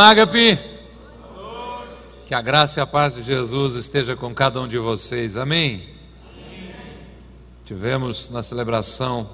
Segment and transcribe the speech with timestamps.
[0.00, 0.56] Ágape,
[2.24, 5.88] que a graça e a paz de Jesus esteja com cada um de vocês, amém?
[6.36, 6.70] amém.
[7.64, 9.28] Tivemos na celebração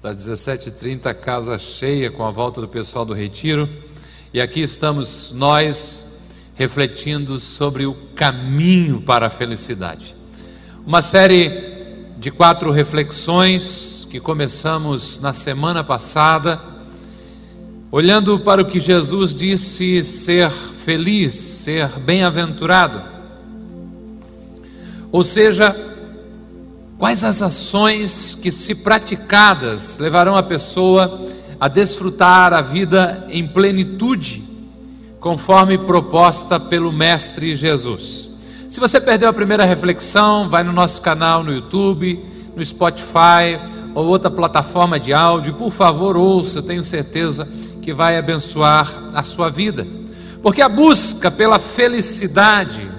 [0.00, 3.68] das 17h30 casa cheia com a volta do pessoal do Retiro,
[4.32, 6.18] e aqui estamos nós
[6.54, 10.16] refletindo sobre o caminho para a felicidade.
[10.86, 11.82] Uma série
[12.16, 16.79] de quatro reflexões que começamos na semana passada
[17.92, 23.02] olhando para o que Jesus disse ser feliz, ser bem-aventurado.
[25.10, 25.74] Ou seja,
[26.96, 31.20] quais as ações que, se praticadas, levarão a pessoa
[31.58, 34.42] a desfrutar a vida em plenitude,
[35.18, 38.30] conforme proposta pelo Mestre Jesus.
[38.70, 42.24] Se você perdeu a primeira reflexão, vai no nosso canal no YouTube,
[42.56, 43.60] no Spotify
[43.94, 47.46] ou outra plataforma de áudio, por favor, ouça, eu tenho certeza
[47.80, 49.86] que vai abençoar a sua vida.
[50.42, 52.90] Porque a busca pela felicidade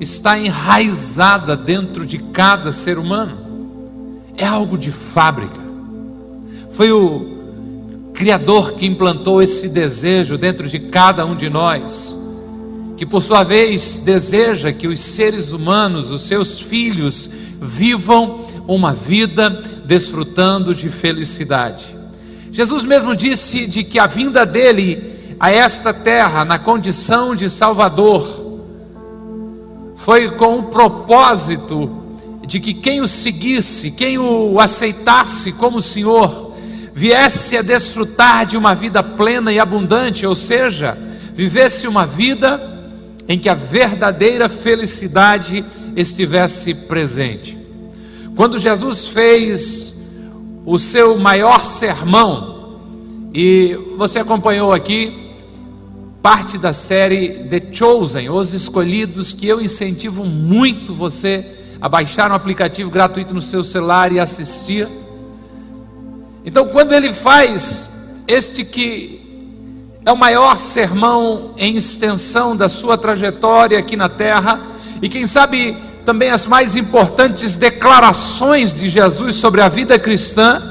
[0.00, 3.38] está enraizada dentro de cada ser humano.
[4.36, 5.62] É algo de fábrica.
[6.70, 7.34] Foi o
[8.14, 12.16] Criador que implantou esse desejo dentro de cada um de nós,
[12.96, 17.28] que por sua vez deseja que os seres humanos, os seus filhos,
[17.60, 19.50] vivam uma vida
[19.84, 22.03] desfrutando de felicidade.
[22.54, 28.60] Jesus mesmo disse de que a vinda dele a esta terra na condição de Salvador
[29.96, 31.90] foi com o propósito
[32.46, 36.54] de que quem o seguisse, quem o aceitasse como Senhor,
[36.94, 40.96] viesse a desfrutar de uma vida plena e abundante, ou seja,
[41.34, 42.60] vivesse uma vida
[43.26, 45.64] em que a verdadeira felicidade
[45.96, 47.58] estivesse presente.
[48.36, 49.93] Quando Jesus fez
[50.64, 52.80] o seu maior sermão,
[53.34, 55.36] e você acompanhou aqui
[56.22, 61.44] parte da série The Chosen, Os Escolhidos, que eu incentivo muito você
[61.80, 64.88] a baixar um aplicativo gratuito no seu celular e assistir.
[66.42, 69.20] Então, quando ele faz este que
[70.06, 74.60] é o maior sermão em extensão da sua trajetória aqui na terra,
[75.02, 80.62] e quem sabe também as mais importantes declarações de Jesus sobre a vida cristã,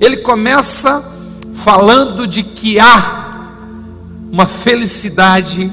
[0.00, 1.14] ele começa
[1.56, 3.30] falando de que há
[4.30, 5.72] uma felicidade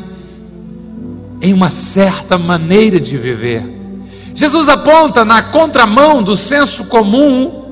[1.41, 3.63] em uma certa maneira de viver.
[4.33, 7.63] Jesus aponta na contramão do senso comum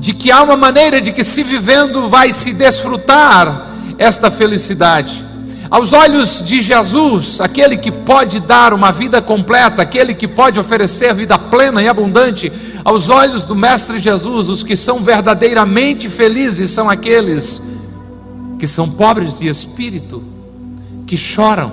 [0.00, 5.24] de que há uma maneira de que se vivendo vai se desfrutar esta felicidade.
[5.68, 11.12] Aos olhos de Jesus, aquele que pode dar uma vida completa, aquele que pode oferecer
[11.12, 12.52] vida plena e abundante,
[12.84, 17.62] aos olhos do Mestre Jesus, os que são verdadeiramente felizes são aqueles
[18.58, 20.22] que são pobres de espírito,
[21.06, 21.72] que choram,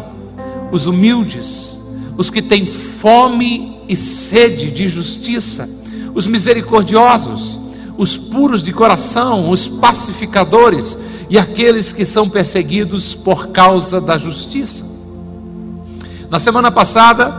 [0.71, 1.77] os humildes,
[2.17, 5.69] os que têm fome e sede de justiça,
[6.15, 7.59] os misericordiosos,
[7.97, 10.97] os puros de coração, os pacificadores,
[11.29, 14.85] e aqueles que são perseguidos por causa da justiça.
[16.29, 17.33] Na semana passada,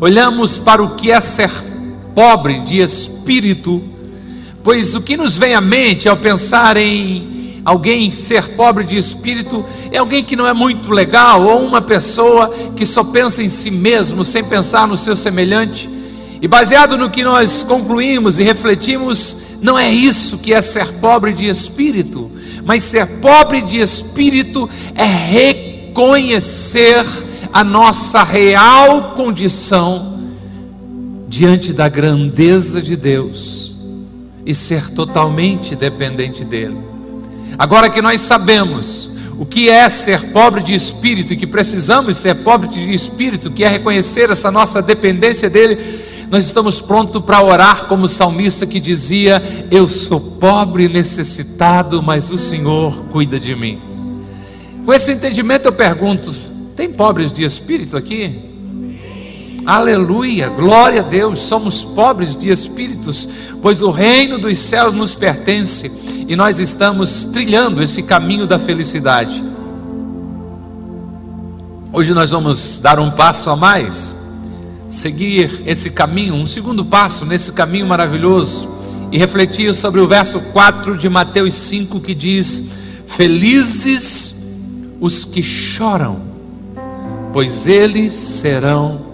[0.00, 1.50] olhamos para o que é ser
[2.14, 3.82] pobre de espírito,
[4.62, 9.64] pois o que nos vem à mente ao pensar em alguém ser pobre de espírito
[9.90, 13.70] é alguém que não é muito legal, ou uma pessoa que só pensa em si
[13.70, 15.88] mesmo, sem pensar no seu semelhante.
[16.40, 21.32] E baseado no que nós concluímos e refletimos, não é isso que é ser pobre
[21.32, 22.28] de espírito.
[22.64, 27.06] Mas ser pobre de espírito é reconhecer
[27.52, 30.20] a nossa real condição
[31.28, 33.76] diante da grandeza de Deus
[34.44, 36.76] e ser totalmente dependente dele.
[37.56, 42.34] Agora que nós sabemos o que é ser pobre de espírito e que precisamos ser
[42.36, 47.84] pobre de espírito, que é reconhecer essa nossa dependência dele, nós estamos prontos para orar
[47.84, 53.54] como o salmista que dizia: Eu sou pobre e necessitado, mas o Senhor cuida de
[53.54, 53.78] mim.
[54.82, 56.32] Com esse entendimento eu pergunto:
[56.74, 58.50] tem pobres de espírito aqui?
[59.66, 63.28] Aleluia, glória a Deus, somos pobres de espíritos,
[63.60, 65.92] pois o reino dos céus nos pertence
[66.26, 69.44] e nós estamos trilhando esse caminho da felicidade.
[71.92, 74.21] Hoje nós vamos dar um passo a mais
[74.92, 78.68] seguir esse caminho, um segundo passo nesse caminho maravilhoso
[79.10, 82.66] e refletir sobre o verso 4 de Mateus 5 que diz:
[83.06, 84.52] Felizes
[85.00, 86.20] os que choram,
[87.32, 89.06] pois eles serão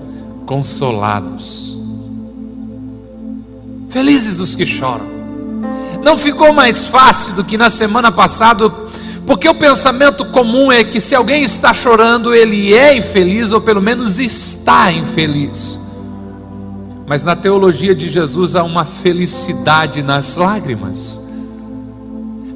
[0.45, 1.79] consolados.
[3.89, 5.07] Felizes os que choram.
[6.03, 8.69] Não ficou mais fácil do que na semana passada
[9.29, 13.83] Porque o pensamento comum é que se alguém está chorando, ele é infeliz ou pelo
[13.83, 15.79] menos está infeliz.
[17.07, 21.21] Mas na teologia de Jesus há uma felicidade nas lágrimas.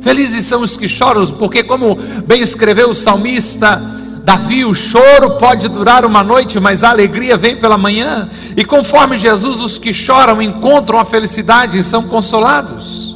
[0.01, 1.95] Felizes são os que choram, porque, como
[2.27, 3.77] bem escreveu o salmista
[4.25, 8.31] Davi, o choro pode durar uma noite, mas a alegria vem pela manhã.
[8.57, 13.12] E conforme Jesus, os que choram encontram a felicidade e são consolados.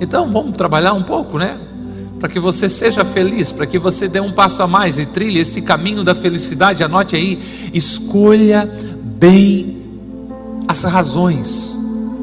[0.00, 1.58] Então vamos trabalhar um pouco, né?
[2.18, 5.40] Para que você seja feliz, para que você dê um passo a mais e trilhe
[5.40, 6.82] esse caminho da felicidade.
[6.82, 8.70] Anote aí, escolha
[9.02, 9.76] bem
[10.66, 11.76] as razões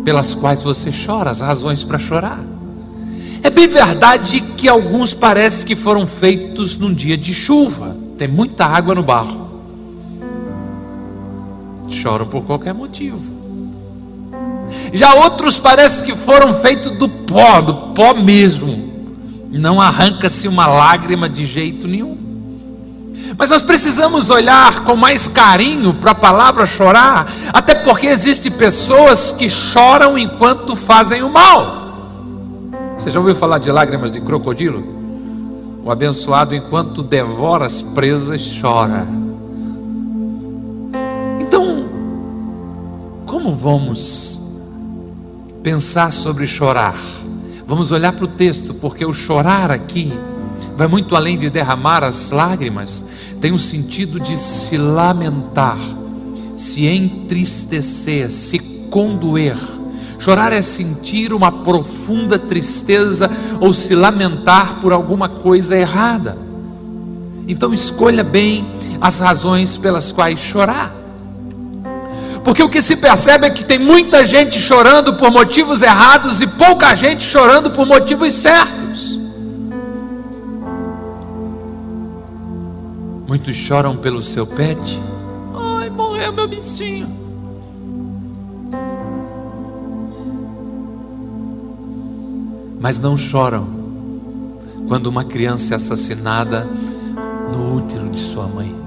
[0.04, 2.44] pelas quais você chora, as razões para chorar.
[3.44, 8.66] É bem verdade que alguns parece que foram feitos num dia de chuva, tem muita
[8.66, 9.48] água no barro.
[11.88, 13.37] Choram por qualquer motivo.
[14.94, 18.88] Já outros parece que foram feitos do pó, do pó mesmo.
[19.52, 22.18] Não arranca-se uma lágrima de jeito nenhum.
[23.38, 29.32] Mas nós precisamos olhar com mais carinho para a palavra chorar, até porque existem pessoas
[29.32, 31.78] que choram enquanto fazem o mal.
[32.98, 34.96] Você já ouviu falar de lágrimas de crocodilo?
[35.84, 39.08] O abençoado, enquanto devora as presas, chora.
[41.40, 41.86] Então,
[43.26, 44.47] como vamos
[45.68, 46.96] pensar sobre chorar?
[47.68, 50.14] Vamos olhar para o texto, porque o chorar aqui
[50.78, 53.04] vai muito além de derramar as lágrimas,
[53.42, 55.78] tem o sentido de se lamentar,
[56.56, 58.60] se entristecer, se
[58.90, 59.58] condoer.
[60.18, 63.30] Chorar é sentir uma profunda tristeza
[63.60, 66.38] ou se lamentar por alguma coisa errada.
[67.46, 68.66] Então escolha bem
[69.02, 70.96] as razões pelas quais chorar.
[72.48, 76.48] Porque o que se percebe é que tem muita gente chorando por motivos errados e
[76.48, 79.20] pouca gente chorando por motivos certos.
[83.28, 84.98] Muitos choram pelo seu pet.
[85.54, 87.10] Ai, morreu meu bichinho.
[92.80, 93.68] Mas não choram
[94.88, 96.66] quando uma criança é assassinada
[97.52, 98.87] no útero de sua mãe.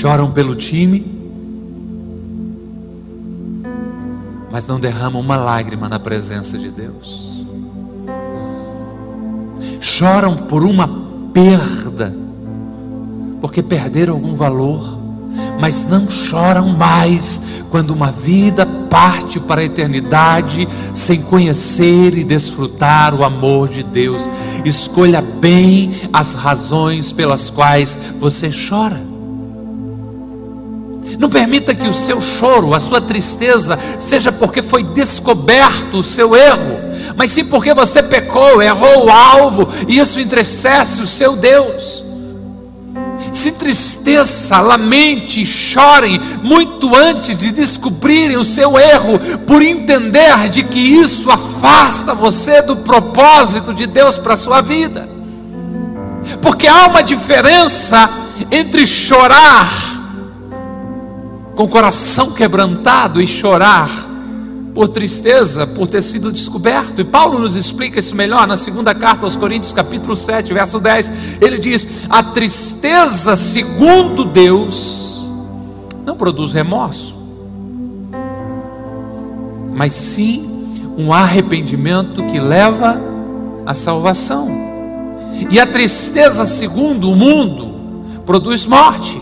[0.00, 1.04] Choram pelo time,
[4.48, 7.44] mas não derramam uma lágrima na presença de Deus.
[9.80, 10.88] Choram por uma
[11.34, 12.14] perda,
[13.40, 15.00] porque perderam algum valor,
[15.60, 23.16] mas não choram mais quando uma vida parte para a eternidade sem conhecer e desfrutar
[23.16, 24.30] o amor de Deus.
[24.64, 29.07] Escolha bem as razões pelas quais você chora.
[31.18, 36.36] Não permita que o seu choro, a sua tristeza, seja porque foi descoberto o seu
[36.36, 42.04] erro mas sim porque você pecou, errou o alvo, e isso entristece o seu Deus.
[43.32, 50.78] Se entristeça, lamente, chorem muito antes de descobrirem o seu erro, por entender de que
[50.78, 55.08] isso afasta você do propósito de Deus para a sua vida.
[56.40, 58.08] Porque há uma diferença
[58.50, 59.97] entre chorar
[61.58, 63.90] com o coração quebrantado e chorar
[64.72, 67.00] por tristeza, por ter sido descoberto.
[67.00, 71.40] E Paulo nos explica isso melhor na segunda carta aos Coríntios, capítulo 7, verso 10.
[71.40, 75.28] Ele diz: A tristeza, segundo Deus,
[76.06, 77.18] não produz remorso,
[79.74, 83.00] mas sim um arrependimento que leva
[83.66, 84.48] à salvação.
[85.50, 89.20] E a tristeza, segundo o mundo, produz morte.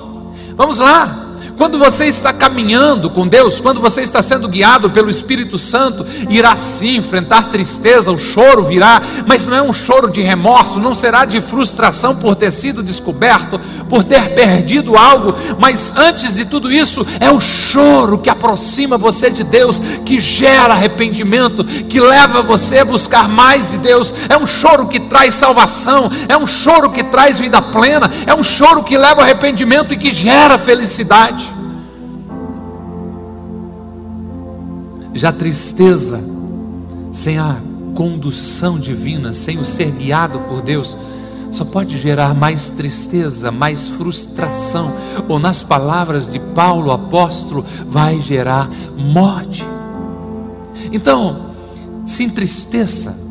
[0.54, 1.25] Vamos lá,
[1.56, 6.56] quando você está caminhando com Deus, quando você está sendo guiado pelo Espírito Santo, irá
[6.56, 11.25] sim enfrentar tristeza, o choro virá, mas não é um choro de remorso, não será
[11.25, 13.58] de frustração por ter sido descoberto,
[13.88, 19.30] por ter perdido algo, mas antes de tudo isso, é o choro que aproxima você
[19.30, 24.46] de Deus, que gera arrependimento, que leva você a buscar mais de Deus, é um
[24.46, 28.96] choro que traz salvação, é um choro que traz vida plena, é um choro que
[28.96, 31.54] leva arrependimento e que gera felicidade.
[35.14, 36.22] Já tristeza,
[37.10, 37.56] sem a
[37.94, 40.96] condução divina, sem o ser guiado por Deus,
[41.50, 44.92] só pode gerar mais tristeza, mais frustração,
[45.26, 49.64] ou nas palavras de Paulo apóstolo, vai gerar morte.
[50.92, 51.46] Então,
[52.04, 53.25] se entristeça,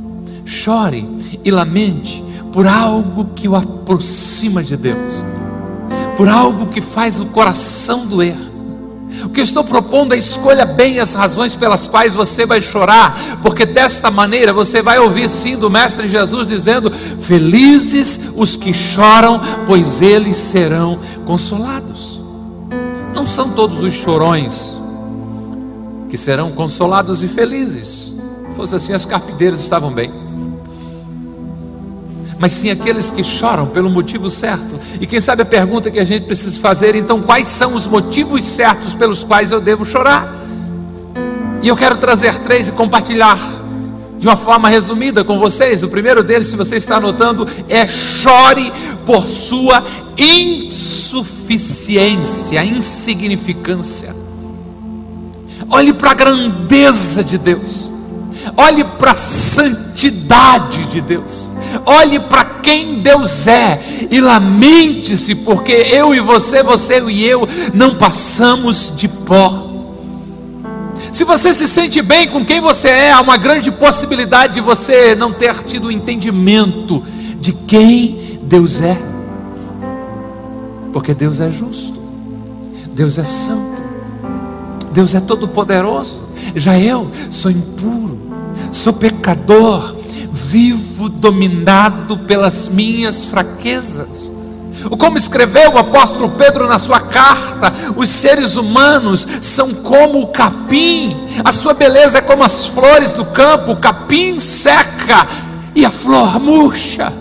[0.46, 1.06] chore
[1.44, 2.24] e lamente
[2.54, 5.26] por algo que o aproxima de Deus,
[6.16, 8.38] por algo que faz o coração doer
[9.26, 13.40] O que eu estou propondo é escolha bem as razões pelas quais você vai chorar,
[13.42, 19.42] porque desta maneira você vai ouvir sim do Mestre Jesus dizendo: Felizes os que choram,
[19.66, 22.24] pois eles serão consolados.
[23.16, 24.80] Não são todos os chorões
[26.10, 28.16] que serão consolados e felizes.
[28.50, 30.25] Se fosse assim, as carpideiras estavam bem
[32.40, 34.80] mas sim aqueles que choram pelo motivo certo.
[35.00, 38.44] E quem sabe a pergunta que a gente precisa fazer, então, quais são os motivos
[38.44, 40.36] certos pelos quais eu devo chorar?
[41.62, 43.40] E eu quero trazer três e compartilhar
[44.20, 45.84] de uma forma resumida com vocês.
[45.84, 48.72] O primeiro deles, se você está anotando, é chore
[49.06, 49.84] por sua
[50.18, 54.16] insuficiência, insignificância.
[55.70, 57.95] Olhe para a grandeza de Deus.
[58.58, 61.50] Olhe para a santidade de Deus.
[61.86, 64.08] Olhe para quem Deus é.
[64.12, 69.66] E lamente-se, porque eu e você, você e eu, não passamos de pó.
[71.12, 75.16] Se você se sente bem com quem você é, há uma grande possibilidade de você
[75.16, 77.02] não ter tido entendimento
[77.40, 78.98] de quem Deus é,
[80.92, 82.00] porque Deus é justo,
[82.94, 83.82] Deus é santo,
[84.92, 86.26] Deus é todo-poderoso.
[86.56, 88.20] Já eu sou impuro,
[88.72, 89.96] sou pecador,
[90.32, 94.32] vivo dominado pelas minhas fraquezas.
[95.00, 101.28] Como escreveu o apóstolo Pedro na sua carta, os seres humanos são como o capim,
[101.44, 105.28] a sua beleza é como as flores do campo, o capim seca
[105.74, 107.12] e a flor murcha.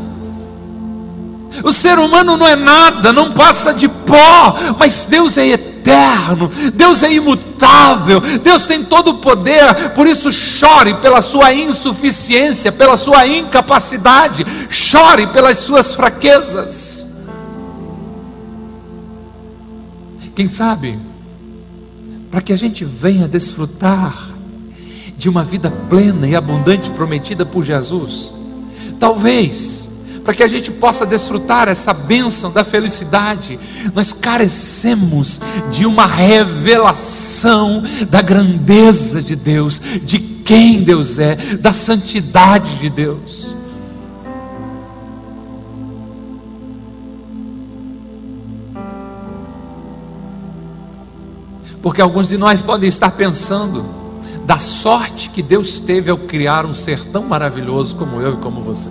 [1.62, 6.50] O ser humano não é nada, não passa de pó, mas Deus é eterno eterno,
[6.72, 12.96] Deus é imutável, Deus tem todo o poder, por isso chore pela sua insuficiência, pela
[12.96, 17.06] sua incapacidade, chore pelas suas fraquezas.
[20.34, 20.98] Quem sabe,
[22.30, 24.30] para que a gente venha desfrutar
[25.16, 28.34] de uma vida plena e abundante prometida por Jesus,
[28.98, 29.93] talvez
[30.24, 33.60] para que a gente possa desfrutar essa bênção da felicidade,
[33.94, 35.38] nós carecemos
[35.70, 43.54] de uma revelação da grandeza de Deus, de quem Deus é, da santidade de Deus.
[51.82, 53.84] Porque alguns de nós podem estar pensando
[54.46, 58.62] da sorte que Deus teve ao criar um ser tão maravilhoso como eu e como
[58.62, 58.88] você.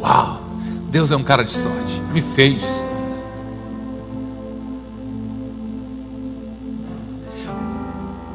[0.00, 0.35] Uau!
[0.90, 2.84] Deus é um cara de sorte, me fez.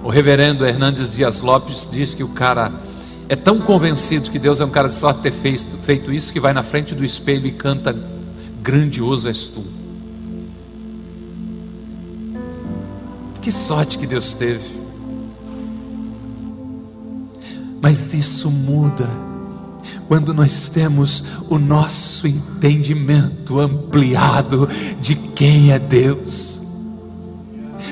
[0.03, 2.71] O reverendo Hernandes Dias Lopes diz que o cara
[3.29, 6.39] é tão convencido que Deus é um cara de sorte ter feito, feito isso que
[6.39, 7.95] vai na frente do espelho e canta:
[8.61, 9.63] Grandioso és tu.
[13.41, 14.81] Que sorte que Deus teve.
[17.81, 19.30] Mas isso muda
[20.11, 24.67] quando nós temos o nosso entendimento ampliado
[24.99, 26.63] de quem é Deus.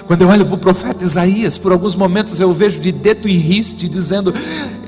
[0.05, 3.37] Quando eu olho para o profeta Isaías, por alguns momentos eu vejo de dedo em
[3.37, 4.33] riste, dizendo: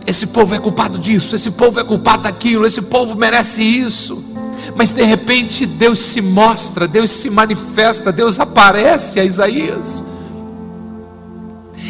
[0.05, 4.21] esse povo é culpado disso, esse povo é culpado daquilo, esse povo merece isso.
[4.75, 10.03] Mas de repente Deus se mostra, Deus se manifesta, Deus aparece a Isaías.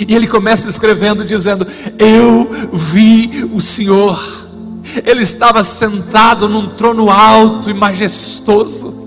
[0.08, 1.66] E ele começa escrevendo, dizendo:
[1.98, 4.51] Eu vi o Senhor
[5.06, 9.02] ele estava sentado num trono alto e majestoso.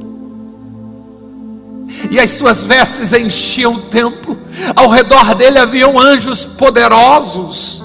[2.11, 4.37] E as suas vestes enchiam o templo.
[4.75, 7.85] Ao redor dele haviam anjos poderosos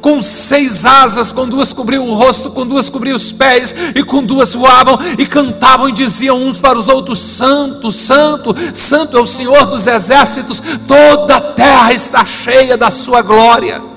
[0.00, 4.22] com seis asas, com duas cobriam o rosto, com duas cobriam os pés, e com
[4.22, 9.26] duas voavam e cantavam e diziam uns para os outros: Santo, Santo, Santo é o
[9.26, 13.89] Senhor dos exércitos, toda a terra está cheia da sua glória.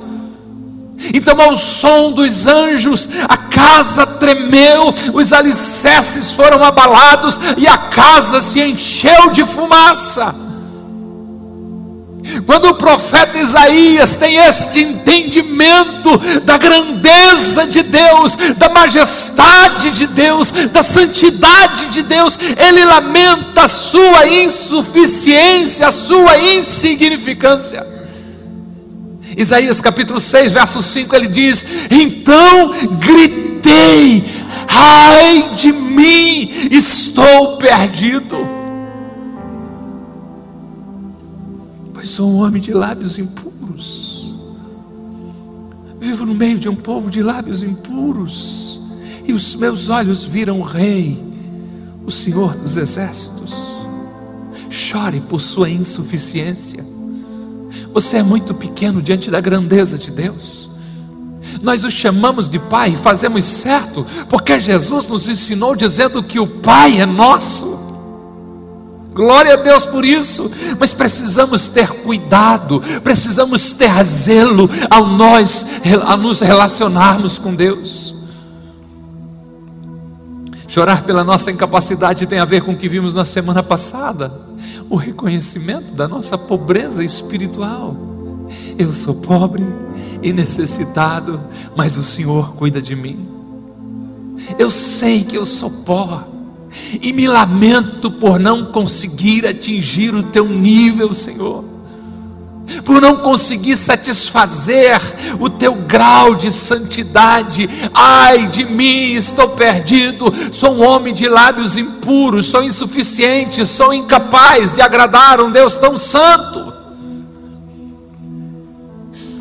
[1.13, 8.41] Então, ao som dos anjos, a casa tremeu, os alicerces foram abalados e a casa
[8.41, 10.43] se encheu de fumaça.
[12.45, 20.51] Quando o profeta Isaías tem este entendimento da grandeza de Deus, da majestade de Deus,
[20.51, 27.92] da santidade de Deus, ele lamenta a sua insuficiência, a sua insignificância.
[29.37, 34.23] Isaías capítulo 6, verso 5, ele diz: Então gritei,
[34.67, 38.37] ai de mim, estou perdido,
[41.93, 44.35] pois sou um homem de lábios impuros,
[45.99, 48.79] vivo no meio de um povo de lábios impuros,
[49.25, 51.21] e os meus olhos viram o Rei,
[52.05, 53.73] o Senhor dos exércitos.
[54.69, 56.92] Chore por sua insuficiência
[57.93, 60.69] Você é muito pequeno diante da grandeza de Deus.
[61.61, 66.47] Nós o chamamos de Pai e fazemos certo, porque Jesus nos ensinou dizendo que o
[66.47, 67.81] Pai é nosso.
[69.13, 75.65] Glória a Deus por isso, mas precisamos ter cuidado, precisamos ter zelo ao nós
[76.03, 78.15] a nos relacionarmos com Deus.
[80.67, 84.33] Chorar pela nossa incapacidade tem a ver com o que vimos na semana passada,
[84.93, 87.97] o reconhecimento da nossa pobreza espiritual.
[88.77, 89.65] Eu sou pobre
[90.21, 91.41] e necessitado,
[91.75, 93.27] mas o Senhor cuida de mim.
[94.59, 96.27] Eu sei que eu sou pó
[97.01, 101.65] e me lamento por não conseguir atingir o teu nível, Senhor,
[102.85, 104.99] por não conseguir satisfazer
[105.39, 107.69] o teu grau de santidade.
[107.93, 114.71] Ai de mim, estou perdido, sou um homem de lábios impuros, sou insuficiente, sou incapaz
[114.71, 116.73] de agradar um Deus tão santo.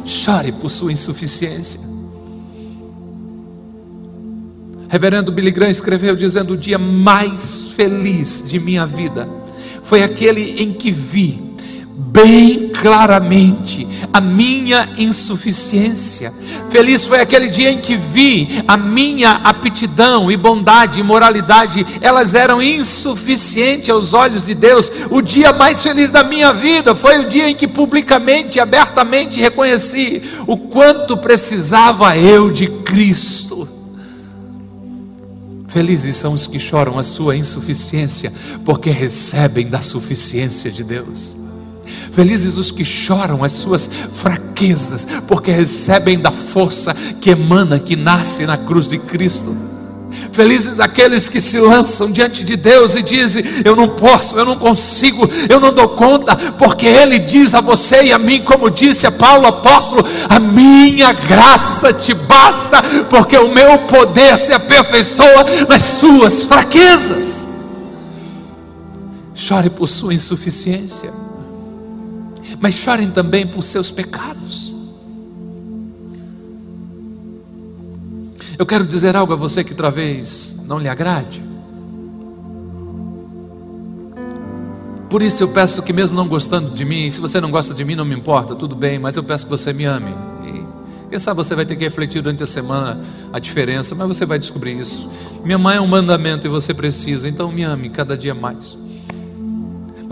[0.04, 1.80] Chore por sua insuficiência.
[4.88, 9.26] Reverendo Billy Graham escreveu dizendo: O dia mais feliz de minha vida
[9.82, 11.51] foi aquele em que vi
[11.94, 16.32] bem claramente a minha insuficiência.
[16.70, 22.34] Feliz foi aquele dia em que vi a minha aptidão e bondade e moralidade, elas
[22.34, 24.90] eram insuficientes aos olhos de Deus.
[25.10, 30.22] O dia mais feliz da minha vida foi o dia em que publicamente abertamente reconheci
[30.46, 33.68] o quanto precisava eu de Cristo.
[35.68, 38.30] Felizes são os que choram a sua insuficiência,
[38.62, 41.42] porque recebem da suficiência de Deus.
[42.12, 48.46] Felizes os que choram as suas fraquezas, porque recebem da força que emana, que nasce
[48.46, 49.72] na cruz de Cristo.
[50.32, 54.56] Felizes aqueles que se lançam diante de Deus e dizem: Eu não posso, eu não
[54.56, 59.06] consigo, eu não dou conta, porque Ele diz a você e a mim, como disse
[59.06, 65.82] a Paulo apóstolo: A minha graça te basta, porque o meu poder se aperfeiçoa nas
[65.82, 67.48] suas fraquezas.
[69.34, 71.12] Chore por sua insuficiência,
[72.62, 74.72] mas chorem também por seus pecados.
[78.56, 81.42] Eu quero dizer algo a você que talvez não lhe agrade.
[85.10, 87.84] Por isso eu peço que, mesmo não gostando de mim, se você não gosta de
[87.84, 90.14] mim, não me importa, tudo bem, mas eu peço que você me ame.
[90.46, 90.64] E
[91.10, 94.38] quem sabe você vai ter que refletir durante a semana a diferença, mas você vai
[94.38, 95.10] descobrir isso.
[95.44, 98.80] Minha mãe é um mandamento e você precisa, então me ame cada dia mais.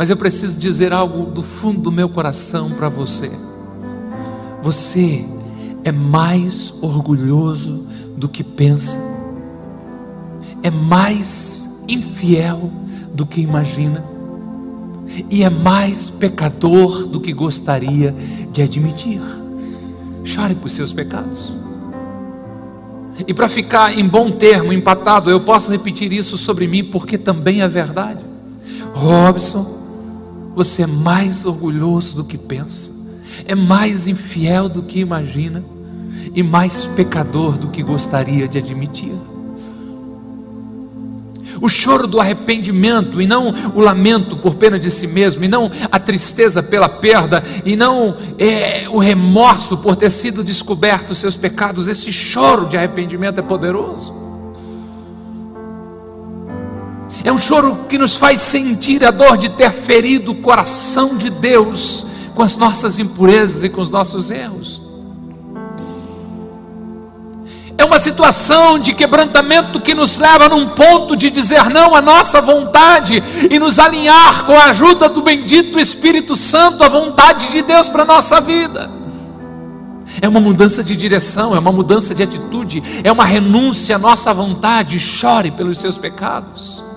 [0.01, 3.31] Mas eu preciso dizer algo do fundo do meu coração para você.
[4.63, 5.27] Você
[5.85, 7.87] é mais orgulhoso
[8.17, 8.99] do que pensa,
[10.63, 12.73] é mais infiel
[13.13, 14.03] do que imagina,
[15.31, 18.15] e é mais pecador do que gostaria
[18.51, 19.21] de admitir.
[20.25, 21.59] Chore por seus pecados.
[23.29, 27.61] E para ficar em bom termo, empatado, eu posso repetir isso sobre mim, porque também
[27.61, 28.25] é verdade.
[28.95, 29.80] Robson,
[30.63, 32.93] você é mais orgulhoso do que pensa,
[33.47, 35.65] é mais infiel do que imagina
[36.35, 39.15] e mais pecador do que gostaria de admitir.
[41.63, 45.71] O choro do arrependimento e não o lamento por pena de si mesmo, e não
[45.91, 51.37] a tristeza pela perda, e não é, o remorso por ter sido descoberto os seus
[51.37, 51.87] pecados.
[51.87, 54.13] Esse choro de arrependimento é poderoso.
[57.23, 61.29] É um choro que nos faz sentir a dor de ter ferido o coração de
[61.29, 64.81] Deus com as nossas impurezas e com os nossos erros.
[67.77, 72.41] É uma situação de quebrantamento que nos leva num ponto de dizer não à nossa
[72.41, 77.89] vontade e nos alinhar com a ajuda do bendito Espírito Santo à vontade de Deus
[77.89, 78.91] para a nossa vida.
[80.21, 84.33] É uma mudança de direção, é uma mudança de atitude, é uma renúncia à nossa
[84.35, 84.99] vontade.
[84.99, 86.90] Chore pelos seus pecados.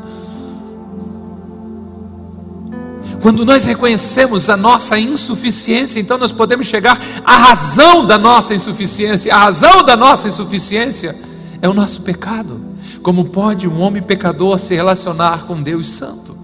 [3.23, 9.33] Quando nós reconhecemos a nossa insuficiência, então nós podemos chegar à razão da nossa insuficiência.
[9.33, 11.15] A razão da nossa insuficiência
[11.62, 12.59] é o nosso pecado.
[13.01, 16.38] Como pode um homem pecador se relacionar com Deus Santo?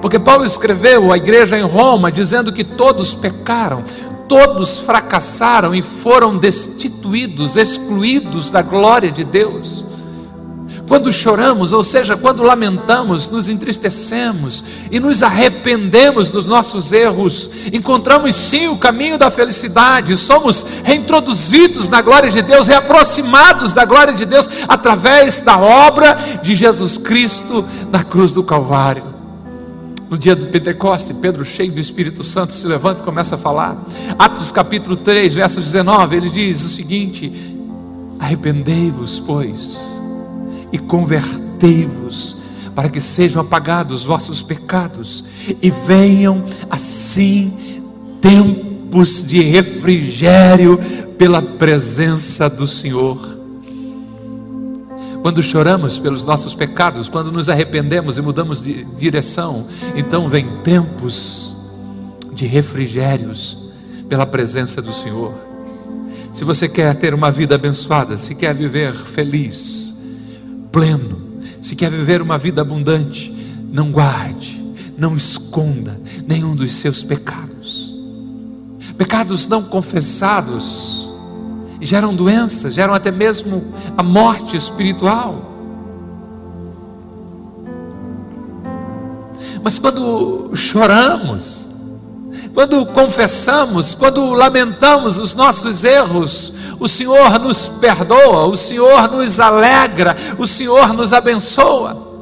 [0.00, 3.84] Porque Paulo escreveu à igreja em Roma dizendo que todos pecaram,
[4.26, 9.84] todos fracassaram e foram destituídos, excluídos da glória de Deus.
[10.86, 18.34] Quando choramos, ou seja, quando lamentamos, nos entristecemos e nos arrependemos dos nossos erros, encontramos
[18.34, 24.26] sim o caminho da felicidade, somos reintroduzidos na glória de Deus, reaproximados da glória de
[24.26, 29.14] Deus através da obra de Jesus Cristo na cruz do Calvário.
[30.10, 33.82] No dia do Pentecoste, Pedro, cheio do Espírito Santo, se levanta e começa a falar.
[34.18, 37.32] Atos capítulo 3, verso 19, ele diz o seguinte:
[38.20, 39.93] Arrependei-vos, pois,
[40.74, 42.36] e convertei-vos,
[42.74, 45.24] para que sejam apagados os vossos pecados,
[45.62, 47.80] e venham assim
[48.20, 50.78] tempos de refrigério
[51.16, 53.34] pela presença do Senhor
[55.24, 61.56] quando choramos pelos nossos pecados, quando nos arrependemos e mudamos de direção, então vem tempos
[62.34, 63.56] de refrigérios
[64.06, 65.32] pela presença do Senhor.
[66.30, 69.83] Se você quer ter uma vida abençoada, se quer viver feliz,
[70.74, 73.32] pleno, se quer viver uma vida abundante,
[73.70, 74.60] não guarde,
[74.98, 77.94] não esconda nenhum dos seus pecados.
[78.98, 81.08] Pecados não confessados
[81.80, 83.62] geram doenças, geram até mesmo
[83.96, 85.52] a morte espiritual.
[89.62, 91.68] Mas quando choramos,
[92.52, 100.16] quando confessamos, quando lamentamos os nossos erros, o Senhor nos perdoa, o Senhor nos alegra,
[100.38, 102.14] o Senhor nos abençoa.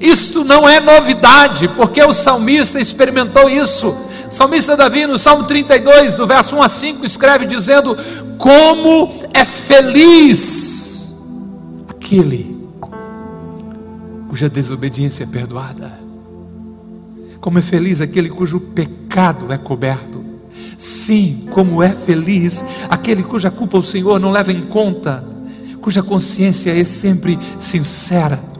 [0.00, 3.88] Isto não é novidade, porque o salmista experimentou isso.
[3.88, 7.96] O salmista Davi, no Salmo 32, do verso 1 a 5, escreve dizendo:
[8.38, 11.14] como é feliz
[11.88, 12.60] aquele
[14.28, 16.00] cuja desobediência é perdoada.
[17.40, 20.31] Como é feliz aquele cujo pecado é coberto.
[20.76, 25.24] Sim, como é feliz aquele cuja culpa o Senhor não leva em conta,
[25.80, 28.52] cuja consciência é sempre sincera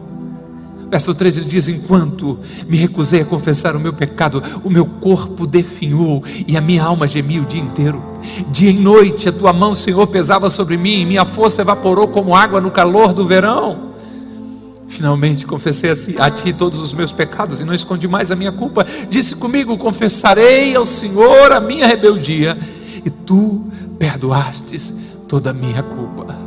[0.93, 5.47] Verso 13 ele diz: Enquanto me recusei a confessar o meu pecado, o meu corpo
[5.47, 8.03] definhou e a minha alma gemia o dia inteiro.
[8.51, 12.37] Dia e noite a tua mão, Senhor, pesava sobre mim, e minha força evaporou como
[12.37, 13.92] água no calor do verão.
[14.93, 18.87] Finalmente confessei a ti todos os meus pecados e não escondi mais a minha culpa.
[19.09, 22.59] Disse comigo: Confessarei ao Senhor a minha rebeldia,
[23.03, 23.67] e tu
[23.99, 24.93] perdoastes
[25.27, 26.39] toda a minha culpa.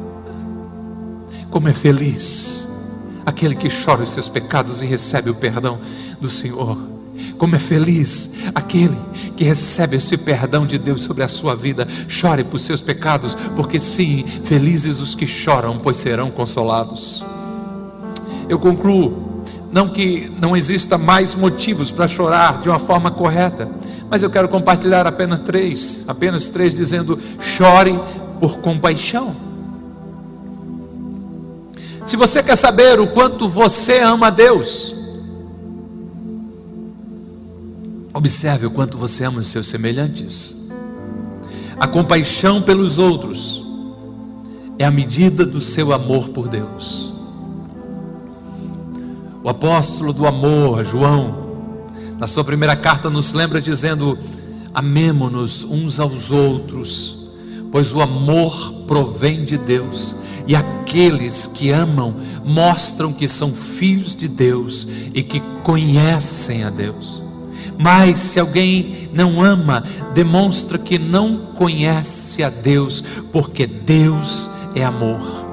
[1.49, 2.69] Como é feliz
[3.25, 5.79] aquele que chora os seus pecados e recebe o perdão
[6.21, 6.77] do Senhor.
[7.39, 8.95] Como é feliz aquele
[9.35, 11.87] que recebe esse perdão de Deus sobre a sua vida.
[12.07, 17.25] Chore por seus pecados, porque sim, felizes os que choram, pois serão consolados.
[18.47, 23.69] Eu concluo, não que não exista mais motivos para chorar de uma forma correta,
[24.09, 27.99] mas eu quero compartilhar apenas três, apenas três, dizendo: chore
[28.39, 29.35] por compaixão.
[32.05, 34.95] Se você quer saber o quanto você ama Deus,
[38.13, 40.55] observe o quanto você ama os seus semelhantes.
[41.79, 43.65] A compaixão pelos outros
[44.77, 47.14] é a medida do seu amor por Deus.
[49.45, 51.37] O apóstolo do amor, João,
[52.17, 54.17] na sua primeira carta, nos lembra dizendo:
[54.73, 57.29] Amemo-nos uns aos outros,
[57.71, 60.15] pois o amor provém de Deus
[60.47, 67.21] e aqueles que amam mostram que são filhos de Deus e que conhecem a Deus.
[67.77, 69.83] Mas se alguém não ama,
[70.15, 75.44] demonstra que não conhece a Deus, porque Deus é amor.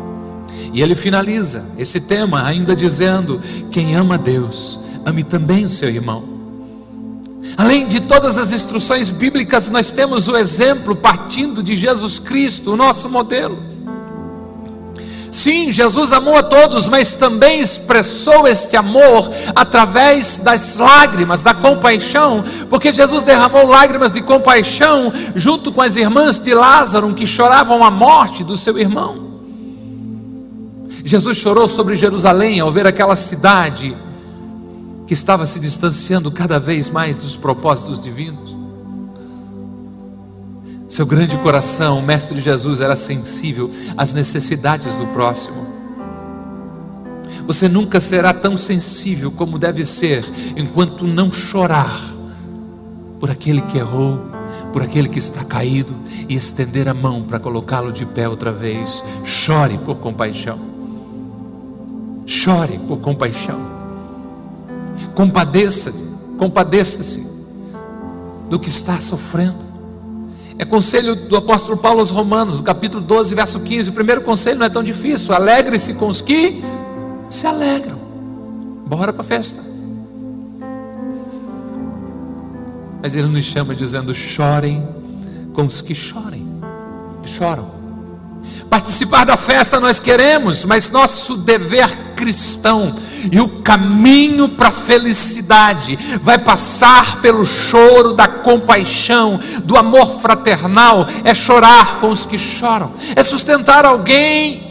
[0.72, 6.24] E ele finaliza esse tema ainda dizendo: quem ama Deus, ame também o seu irmão.
[7.56, 12.76] Além de todas as instruções bíblicas, nós temos o exemplo partindo de Jesus Cristo, o
[12.76, 13.72] nosso modelo.
[15.30, 22.44] Sim, Jesus amou a todos, mas também expressou este amor através das lágrimas, da compaixão,
[22.68, 27.90] porque Jesus derramou lágrimas de compaixão junto com as irmãs de Lázaro que choravam a
[27.90, 29.21] morte do seu irmão.
[31.04, 33.96] Jesus chorou sobre Jerusalém ao ver aquela cidade
[35.06, 38.56] que estava se distanciando cada vez mais dos propósitos divinos.
[40.88, 45.66] Seu grande coração, o Mestre Jesus, era sensível às necessidades do próximo.
[47.46, 50.24] Você nunca será tão sensível como deve ser
[50.56, 52.00] enquanto não chorar
[53.18, 54.20] por aquele que errou,
[54.72, 55.94] por aquele que está caído
[56.28, 59.02] e estender a mão para colocá-lo de pé outra vez.
[59.24, 60.71] Chore por compaixão.
[62.26, 63.60] Chore por compaixão.
[65.14, 67.26] Compadeça-se, compadeça-se
[68.48, 69.62] do que está sofrendo.
[70.58, 73.90] É conselho do apóstolo Paulo aos Romanos, capítulo 12, verso 15.
[73.90, 75.34] O primeiro conselho não é tão difícil.
[75.34, 76.62] Alegre-se com os que
[77.28, 77.98] se alegram.
[78.86, 79.62] Bora para a festa.
[83.02, 84.86] Mas ele nos chama dizendo: chorem
[85.52, 86.46] com os que chorem.
[87.24, 87.70] Choram.
[88.68, 91.88] Participar da festa nós queremos, mas nosso dever
[92.22, 92.94] cristão.
[93.30, 101.04] E o caminho para a felicidade vai passar pelo choro da compaixão, do amor fraternal,
[101.24, 104.70] é chorar com os que choram, é sustentar alguém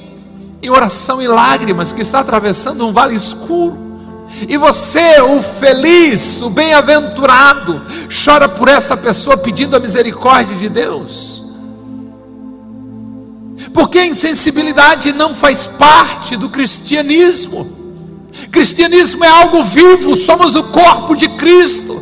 [0.64, 3.92] em oração e lágrimas que está atravessando um vale escuro.
[4.48, 7.82] E você, o feliz, o bem-aventurado,
[8.24, 11.51] chora por essa pessoa pedindo a misericórdia de Deus.
[13.74, 17.80] Porque a insensibilidade não faz parte do cristianismo.
[18.52, 22.02] Cristianismo é algo vivo, somos o corpo de Cristo.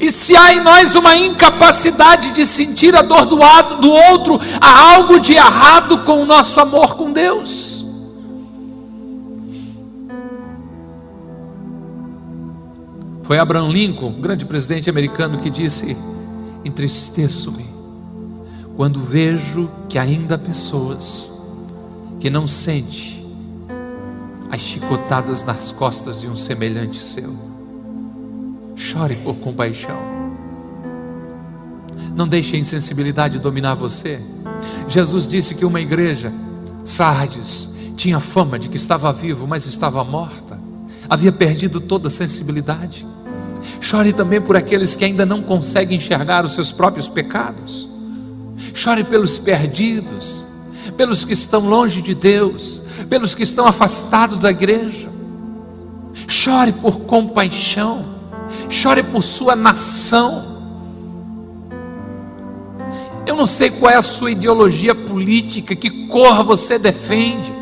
[0.00, 3.36] E se há em nós uma incapacidade de sentir a dor do,
[3.80, 7.84] do outro, há algo de errado com o nosso amor com Deus.
[13.24, 15.96] Foi Abraham Lincoln, grande presidente americano, que disse:
[16.64, 17.69] Entristeço-me
[18.80, 21.30] quando vejo que ainda há pessoas
[22.18, 23.30] que não sentem
[24.50, 27.36] as chicotadas nas costas de um semelhante seu.
[28.74, 30.00] Chore por compaixão.
[32.16, 34.18] Não deixe a insensibilidade dominar você.
[34.88, 36.32] Jesus disse que uma igreja,
[36.82, 40.58] Sardes, tinha fama de que estava vivo, mas estava morta.
[41.06, 43.06] Havia perdido toda a sensibilidade.
[43.78, 47.89] Chore também por aqueles que ainda não conseguem enxergar os seus próprios pecados.
[48.80, 50.46] Chore pelos perdidos,
[50.96, 55.10] pelos que estão longe de Deus, pelos que estão afastados da igreja.
[56.26, 58.06] Chore por compaixão,
[58.70, 60.62] chore por sua nação.
[63.26, 67.52] Eu não sei qual é a sua ideologia política, que cor você defende.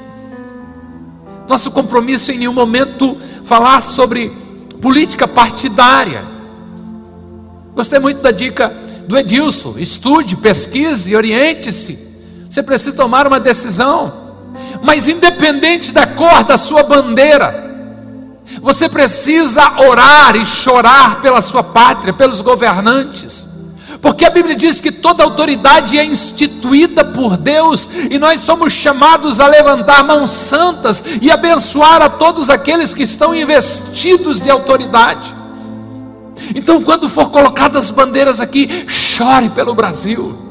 [1.48, 4.30] Nosso compromisso em nenhum momento falar sobre
[4.80, 6.24] política partidária.
[7.74, 12.06] Gostei muito da dica do Edilson: estude, pesquise, oriente-se.
[12.48, 14.12] Você precisa tomar uma decisão,
[14.82, 17.66] mas independente da cor da sua bandeira,
[18.62, 23.46] você precisa orar e chorar pela sua pátria, pelos governantes.
[24.00, 29.40] Porque a Bíblia diz que toda autoridade é instituída por Deus e nós somos chamados
[29.40, 35.37] a levantar mãos santas e abençoar a todos aqueles que estão investidos de autoridade.
[36.54, 40.47] Então, quando for colocadas bandeiras aqui, chore pelo Brasil.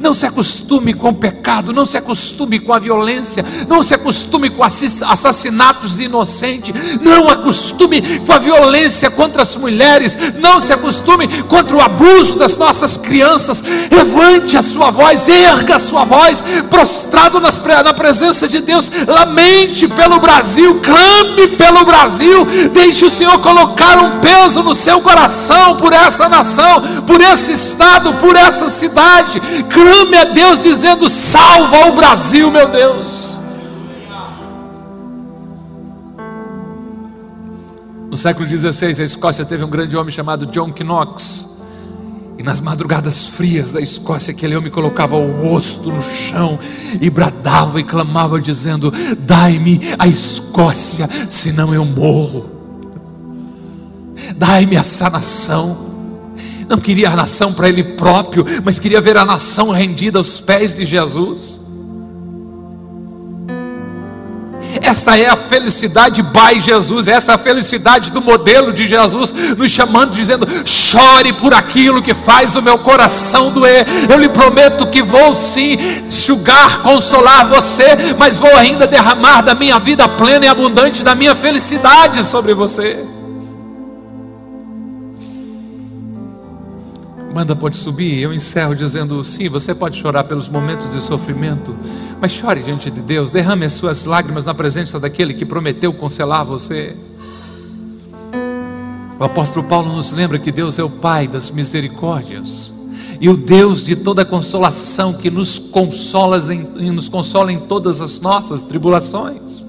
[0.00, 4.50] Não se acostume com o pecado, não se acostume com a violência, não se acostume
[4.50, 11.28] com assassinatos de inocente, não acostume com a violência contra as mulheres, não se acostume
[11.44, 13.62] contra o abuso das nossas crianças.
[13.90, 19.88] Levante a sua voz, erga a sua voz, prostrado nas, na presença de Deus, lamente
[19.88, 25.92] pelo Brasil, clame pelo Brasil, deixe o Senhor colocar um peso no seu coração por
[25.92, 29.40] essa nação, por esse estado, por essa cidade.
[29.70, 33.38] Clame clame a Deus dizendo: salva o Brasil, meu Deus.
[38.10, 41.56] No século XVI, a Escócia teve um grande homem chamado John Knox.
[42.38, 46.58] E nas madrugadas frias da Escócia, aquele homem colocava o rosto no chão
[47.00, 52.50] e bradava e clamava, dizendo: Dai-me a Escócia, senão eu morro.
[54.36, 55.85] Dai-me essa nação
[56.68, 60.72] não queria a nação para ele próprio, mas queria ver a nação rendida aos pés
[60.74, 61.66] de Jesus.
[64.82, 69.70] Esta é a felicidade by Jesus, essa é a felicidade do modelo de Jesus, nos
[69.70, 73.86] chamando, dizendo: chore por aquilo que faz o meu coração doer.
[74.10, 79.78] Eu lhe prometo que vou sim enxugar, consolar você, mas vou ainda derramar da minha
[79.78, 83.15] vida plena e abundante, da minha felicidade sobre você.
[87.36, 88.18] Banda pode subir.
[88.18, 91.76] Eu encerro dizendo: sim, você pode chorar pelos momentos de sofrimento,
[92.18, 96.46] mas chore diante de Deus, derrame as suas lágrimas na presença daquele que prometeu consolar
[96.46, 96.96] você.
[99.20, 102.72] O apóstolo Paulo nos lembra que Deus é o Pai das misericórdias
[103.20, 108.18] e o Deus de toda consolação que nos consola em, nos consola em todas as
[108.18, 109.65] nossas tribulações.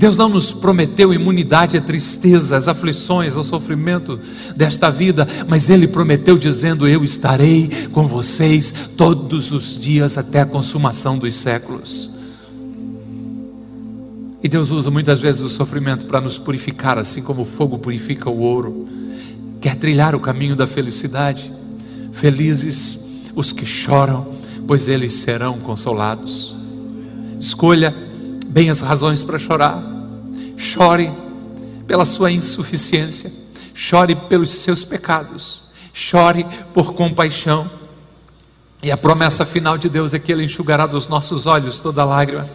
[0.00, 4.18] Deus não nos prometeu imunidade à tristeza, às aflições, ao sofrimento
[4.56, 10.46] desta vida, mas Ele prometeu dizendo: Eu estarei com vocês todos os dias até a
[10.46, 12.08] consumação dos séculos.
[14.42, 18.30] E Deus usa muitas vezes o sofrimento para nos purificar, assim como o fogo purifica
[18.30, 18.88] o ouro.
[19.60, 21.52] Quer trilhar o caminho da felicidade?
[22.10, 23.00] Felizes
[23.36, 24.28] os que choram,
[24.66, 26.56] pois eles serão consolados.
[27.38, 27.94] Escolha
[28.50, 29.82] bem as razões para chorar.
[30.56, 31.10] Chore
[31.86, 33.32] pela sua insuficiência,
[33.72, 37.70] chore pelos seus pecados, chore por compaixão.
[38.82, 42.48] E a promessa final de Deus é que Ele enxugará dos nossos olhos toda lágrima.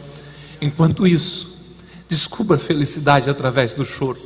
[0.62, 1.60] Enquanto isso,
[2.08, 4.20] descubra a felicidade através do choro.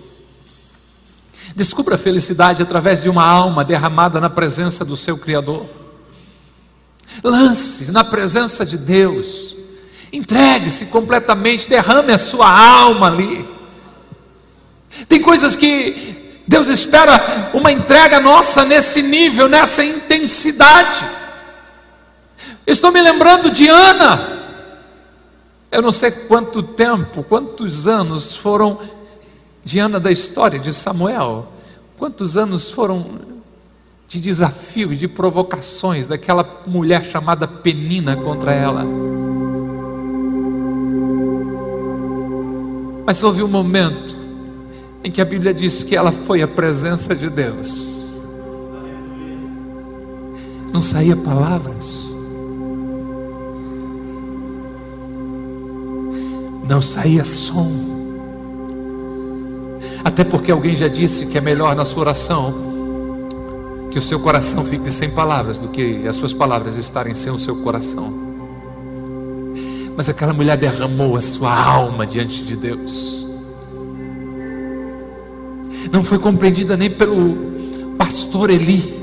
[1.55, 5.65] Descubra a felicidade através de uma alma derramada na presença do seu Criador.
[7.23, 9.58] Lance na presença de Deus.
[10.11, 13.47] Entregue-se completamente, derrame a sua alma ali.
[15.07, 21.05] Tem coisas que Deus espera uma entrega nossa nesse nível, nessa intensidade.
[22.65, 24.39] Estou me lembrando de Ana.
[25.71, 28.79] Eu não sei quanto tempo, quantos anos foram
[29.63, 31.47] de Ana da história de Samuel.
[31.97, 33.19] Quantos anos foram
[34.07, 38.87] de desafio e de provocações daquela mulher chamada Penina contra ela.
[43.09, 44.15] Mas houve um momento
[45.03, 48.21] em que a Bíblia diz que ela foi à presença de Deus.
[50.71, 52.15] Não saía palavras.
[56.67, 57.71] Não saía som.
[60.03, 62.53] Até porque alguém já disse que é melhor na sua oração
[63.89, 67.39] que o seu coração fique sem palavras do que as suas palavras estarem sem o
[67.39, 68.28] seu coração.
[69.99, 73.27] Mas aquela mulher derramou a sua alma diante de Deus.
[75.91, 77.35] Não foi compreendida nem pelo
[77.97, 78.97] pastor Eli.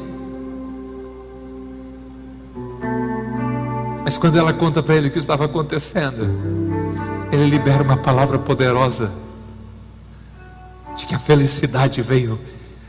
[4.05, 6.31] Mas quando ela conta para ele o que estava acontecendo,
[7.31, 9.13] ele libera uma palavra poderosa
[10.97, 12.41] de que a felicidade veio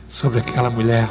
[0.08, 1.10] sobre aquela mulher.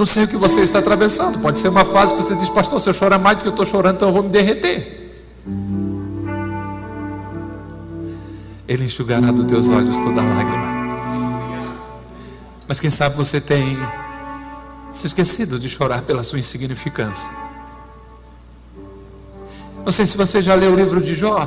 [0.00, 1.42] Não sei o que você está atravessando.
[1.42, 3.50] Pode ser uma fase que você diz, pastor, se eu chorar mais do que eu
[3.50, 5.12] estou chorando, então eu vou me derreter.
[8.66, 10.96] Ele enxugará dos teus olhos toda lágrima.
[12.66, 13.76] Mas quem sabe você tem
[14.90, 17.28] se esquecido de chorar pela sua insignificância.
[19.84, 21.46] Não sei se você já leu o livro de Jó.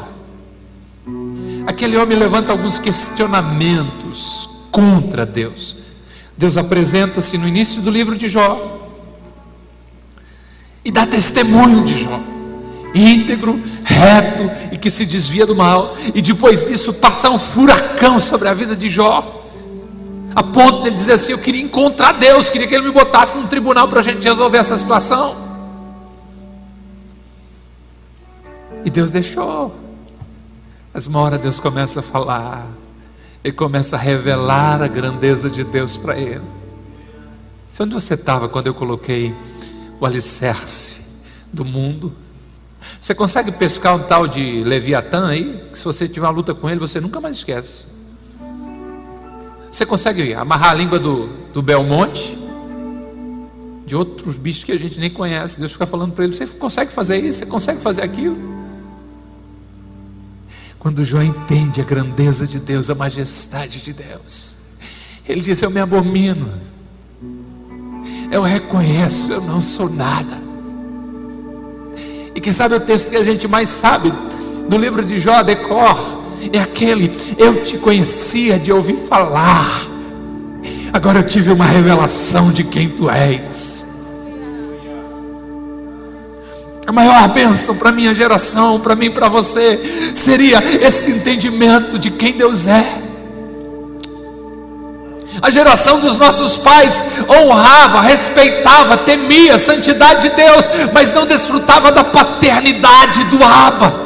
[1.66, 5.83] Aquele homem levanta alguns questionamentos contra Deus.
[6.38, 8.80] Deus apresenta-se no início do livro de Jó
[10.84, 12.20] e dá testemunho de Jó,
[12.94, 18.48] íntegro, reto e que se desvia do mal, e depois disso passa um furacão sobre
[18.48, 19.42] a vida de Jó,
[20.36, 23.38] a ponto de ele dizer assim: Eu queria encontrar Deus, queria que ele me botasse
[23.38, 25.36] num tribunal para a gente resolver essa situação.
[28.84, 29.74] E Deus deixou.
[30.94, 32.68] Mas uma hora Deus começa a falar,
[33.44, 36.42] e começa a revelar a grandeza de Deus para ele.
[37.68, 39.36] Se onde você estava quando eu coloquei
[40.00, 41.04] o alicerce
[41.52, 42.14] do mundo?
[43.00, 45.68] Você consegue pescar um tal de Leviatã aí?
[45.72, 47.86] Que se você tiver uma luta com ele, você nunca mais esquece.
[49.70, 52.38] Você consegue amarrar a língua do, do Belmonte?
[53.86, 55.60] De outros bichos que a gente nem conhece.
[55.60, 57.40] Deus fica falando para ele: você consegue fazer isso?
[57.40, 58.38] Você consegue fazer aquilo?
[60.84, 64.58] Quando Jó entende a grandeza de Deus, a majestade de Deus,
[65.28, 66.52] ele diz: Eu me abomino,
[68.30, 70.38] eu reconheço, eu não sou nada.
[72.36, 74.14] E quem sabe o texto que a gente mais sabe
[74.70, 79.88] no livro de Jó, decor, é aquele: Eu te conhecia de ouvir falar,
[80.92, 83.93] agora eu tive uma revelação de quem tu és.
[86.86, 89.80] A maior bênção para minha geração, para mim e para você,
[90.14, 93.02] seria esse entendimento de quem Deus é.
[95.42, 101.92] A geração dos nossos pais honrava, respeitava, temia a santidade de Deus, mas não desfrutava
[101.92, 104.04] da paternidade do Abba.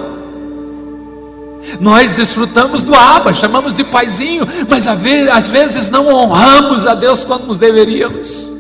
[1.80, 7.46] Nós desfrutamos do Abba, chamamos de paizinho, mas às vezes não honramos a Deus quando
[7.46, 8.57] nos deveríamos.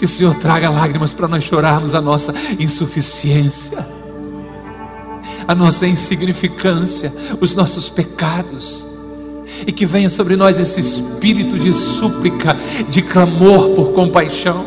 [0.00, 3.86] Que o Senhor traga lágrimas para nós chorarmos a nossa insuficiência,
[5.46, 8.86] a nossa insignificância, os nossos pecados.
[9.66, 12.56] E que venha sobre nós esse espírito de súplica,
[12.88, 14.64] de clamor por compaixão.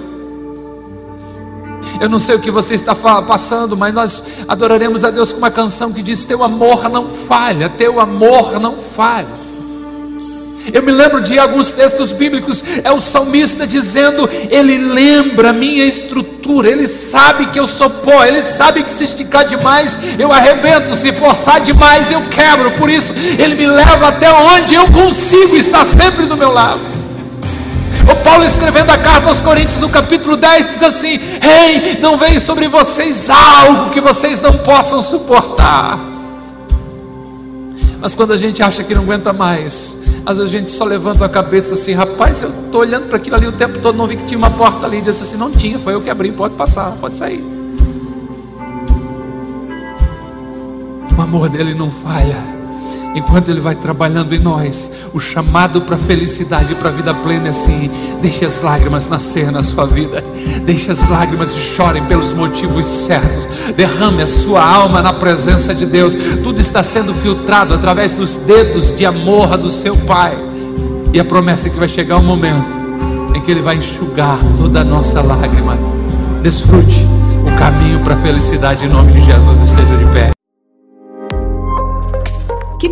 [2.00, 5.50] Eu não sei o que você está passando, mas nós adoraremos a Deus com uma
[5.50, 9.34] canção que diz: Teu amor não falha, teu amor não falha.
[10.72, 15.86] Eu me lembro de alguns textos bíblicos, é o salmista dizendo: Ele lembra a minha
[15.86, 20.96] estrutura, Ele sabe que eu sou pó, Ele sabe que se esticar demais eu arrebento,
[20.96, 25.84] se forçar demais eu quebro, por isso Ele me leva até onde eu consigo estar
[25.84, 26.82] sempre do meu lado.
[28.10, 32.40] O Paulo escrevendo a carta aos Coríntios no capítulo 10 diz assim: Ei, não veio
[32.40, 36.13] sobre vocês algo que vocês não possam suportar
[38.04, 41.24] Mas quando a gente acha que não aguenta mais, às vezes a gente só levanta
[41.24, 44.18] a cabeça assim, rapaz, eu estou olhando para aquilo ali o tempo todo, não vi
[44.18, 46.54] que tinha uma porta ali, e disse assim, não tinha, foi eu que abri, pode
[46.56, 47.42] passar, pode sair.
[51.18, 52.53] O amor dele não falha
[53.16, 57.48] enquanto Ele vai trabalhando em nós, o chamado para a felicidade, para a vida plena
[57.48, 57.90] é assim:
[58.22, 60.24] deixe as lágrimas nascer na sua vida,
[60.66, 65.86] deixe as lágrimas e chorem pelos motivos certos, derrame a sua alma na presença de
[65.86, 70.38] Deus, tudo está sendo filtrado através dos dedos de amor do seu Pai,
[71.14, 72.76] e a promessa é que vai chegar um momento
[73.36, 75.78] em que Ele vai enxugar toda a nossa lágrima.
[76.42, 77.08] Desfrute
[77.48, 78.86] o caminho para a felicidade.
[78.86, 80.33] Em nome de Jesus, esteja de pé.